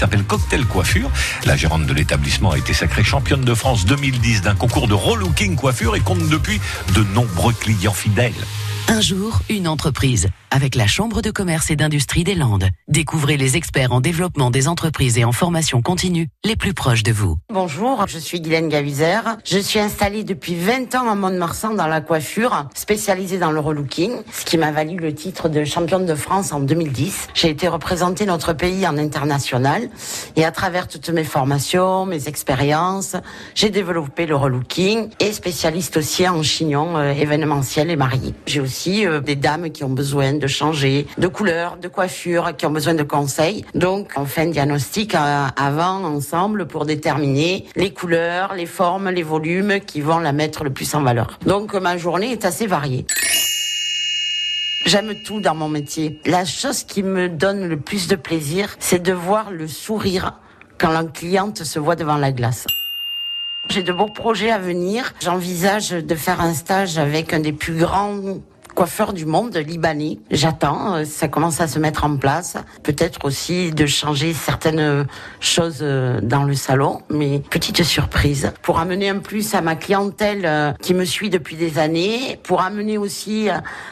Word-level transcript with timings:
s'appelle 0.00 0.24
Cocktail 0.24 0.64
Coiffure. 0.64 1.10
La 1.44 1.56
gérante 1.56 1.84
de 1.84 1.92
l'établissement 1.92 2.52
a 2.52 2.58
été 2.58 2.72
sacrée 2.72 3.04
championne 3.04 3.42
de 3.42 3.52
France 3.52 3.84
2010 3.84 4.40
d'un 4.40 4.54
concours 4.54 4.88
de 4.88 4.94
relooking 4.94 5.56
coiffure 5.56 5.94
et 5.94 6.00
compte 6.00 6.26
depuis 6.30 6.58
de 6.94 7.02
nombreux 7.12 7.52
clients 7.52 7.92
fidèles. 7.92 8.32
Un 8.90 9.00
jour, 9.00 9.38
une 9.48 9.68
entreprise 9.68 10.26
avec 10.50 10.74
la 10.74 10.86
Chambre 10.86 11.22
de 11.22 11.30
commerce 11.30 11.70
et 11.70 11.76
d'industrie 11.76 12.24
des 12.24 12.34
Landes. 12.34 12.68
Découvrez 12.88 13.36
les 13.36 13.56
experts 13.56 13.92
en 13.92 14.00
développement 14.00 14.50
des 14.50 14.66
entreprises 14.66 15.16
et 15.16 15.24
en 15.24 15.30
formation 15.30 15.80
continue 15.80 16.28
les 16.44 16.56
plus 16.56 16.74
proches 16.74 17.04
de 17.04 17.12
vous. 17.12 17.36
Bonjour, 17.52 18.04
je 18.08 18.18
suis 18.18 18.40
Guylaine 18.40 18.68
Gavizer. 18.68 19.36
Je 19.44 19.58
suis 19.58 19.78
installée 19.78 20.24
depuis 20.24 20.56
20 20.56 20.94
ans 20.96 21.08
à 21.08 21.14
Mont-de-Marsan 21.14 21.74
dans 21.74 21.86
la 21.86 22.00
coiffure, 22.00 22.66
spécialisée 22.74 23.38
dans 23.38 23.52
le 23.52 23.60
relooking, 23.60 24.10
ce 24.32 24.44
qui 24.44 24.58
m'a 24.58 24.72
valu 24.72 24.96
le 24.96 25.14
titre 25.14 25.48
de 25.48 25.64
championne 25.64 26.04
de 26.04 26.16
France 26.16 26.52
en 26.52 26.58
2010. 26.58 27.28
J'ai 27.34 27.50
été 27.50 27.68
représenter 27.68 28.26
notre 28.26 28.52
pays 28.52 28.86
en 28.88 28.98
international 28.98 29.88
et 30.34 30.44
à 30.44 30.50
travers 30.50 30.88
toutes 30.88 31.10
mes 31.10 31.24
formations, 31.24 32.06
mes 32.06 32.26
expériences, 32.26 33.14
j'ai 33.54 33.70
développé 33.70 34.26
le 34.26 34.34
relooking 34.34 35.10
et 35.20 35.32
spécialiste 35.32 35.96
aussi 35.96 36.28
en 36.28 36.42
chignon 36.42 36.96
euh, 36.96 37.12
événementiel 37.12 37.90
et 37.90 37.96
marié. 37.96 38.34
Euh, 38.88 39.20
des 39.20 39.36
dames 39.36 39.70
qui 39.70 39.84
ont 39.84 39.90
besoin 39.90 40.32
de 40.32 40.46
changer 40.46 41.06
de 41.18 41.28
couleur, 41.28 41.76
de 41.76 41.88
coiffure, 41.88 42.56
qui 42.56 42.66
ont 42.66 42.70
besoin 42.70 42.94
de 42.94 43.02
conseils. 43.02 43.64
Donc, 43.74 44.12
on 44.16 44.24
fait 44.24 44.42
un 44.42 44.46
diagnostic 44.46 45.14
euh, 45.14 45.46
avant, 45.56 46.04
ensemble, 46.04 46.66
pour 46.66 46.86
déterminer 46.86 47.66
les 47.76 47.92
couleurs, 47.92 48.54
les 48.54 48.66
formes, 48.66 49.10
les 49.10 49.22
volumes 49.22 49.80
qui 49.80 50.00
vont 50.00 50.18
la 50.18 50.32
mettre 50.32 50.64
le 50.64 50.70
plus 50.70 50.94
en 50.94 51.02
valeur. 51.02 51.38
Donc, 51.46 51.74
ma 51.74 51.96
journée 51.96 52.32
est 52.32 52.44
assez 52.44 52.66
variée. 52.66 53.06
J'aime 54.86 55.14
tout 55.24 55.40
dans 55.40 55.54
mon 55.54 55.68
métier. 55.68 56.18
La 56.24 56.44
chose 56.44 56.84
qui 56.84 57.02
me 57.02 57.28
donne 57.28 57.68
le 57.68 57.76
plus 57.78 58.08
de 58.08 58.16
plaisir, 58.16 58.74
c'est 58.78 59.02
de 59.02 59.12
voir 59.12 59.50
le 59.50 59.68
sourire 59.68 60.40
quand 60.78 60.90
la 60.90 61.04
cliente 61.04 61.64
se 61.64 61.78
voit 61.78 61.96
devant 61.96 62.16
la 62.16 62.32
glace. 62.32 62.66
J'ai 63.68 63.82
de 63.82 63.92
beaux 63.92 64.08
projets 64.08 64.50
à 64.50 64.58
venir. 64.58 65.12
J'envisage 65.20 65.90
de 65.90 66.14
faire 66.14 66.40
un 66.40 66.54
stage 66.54 66.98
avec 66.98 67.32
un 67.34 67.40
des 67.40 67.52
plus 67.52 67.74
grands 67.74 68.40
coiffeur 68.80 69.12
du 69.12 69.26
monde 69.26 69.54
libanais. 69.58 70.16
J'attends, 70.30 70.94
euh, 70.94 71.04
ça 71.04 71.28
commence 71.28 71.60
à 71.60 71.68
se 71.68 71.78
mettre 71.78 72.04
en 72.04 72.16
place. 72.16 72.56
Peut-être 72.82 73.26
aussi 73.26 73.72
de 73.72 73.84
changer 73.84 74.32
certaines 74.32 75.06
choses 75.38 75.80
euh, 75.82 76.18
dans 76.22 76.44
le 76.44 76.54
salon, 76.54 77.02
mais 77.10 77.42
petite 77.50 77.82
surprise 77.82 78.54
pour 78.62 78.78
amener 78.78 79.10
un 79.10 79.18
plus 79.18 79.54
à 79.54 79.60
ma 79.60 79.76
clientèle 79.76 80.46
euh, 80.46 80.72
qui 80.80 80.94
me 80.94 81.04
suit 81.04 81.28
depuis 81.28 81.56
des 81.56 81.78
années, 81.78 82.38
pour 82.42 82.62
amener 82.62 82.96
aussi 82.96 83.48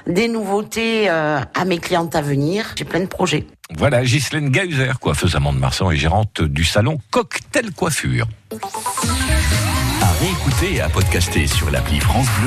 des 0.06 0.26
nouveautés 0.26 1.10
à 1.10 1.64
mes 1.66 1.76
clientes 1.76 2.16
à 2.16 2.22
venir. 2.22 2.72
J'ai 2.78 2.86
plein 2.86 3.00
de 3.00 3.06
projets. 3.06 3.46
Voilà, 3.76 4.02
Ghislaine 4.02 4.48
Gahuser, 4.48 4.92
coiffeuse 4.98 5.36
à 5.36 5.40
Mont-de-Marsan 5.40 5.90
et 5.90 5.98
gérante 5.98 6.40
du 6.40 6.64
salon 6.64 6.98
Cocktail 7.10 7.72
Coiffure. 7.72 8.26
À 10.00 10.12
réécouter 10.12 10.76
et 10.76 10.80
à 10.80 10.88
podcaster 10.88 11.46
sur 11.46 11.70
l'appli 11.70 12.00
France 12.00 12.28
Bleu. 12.40 12.46